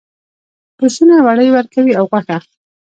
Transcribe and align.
پسونه 0.77 1.15
وړۍ 1.25 1.49
ورکوي 1.51 1.93
او 1.99 2.03
غوښه. 2.11 2.37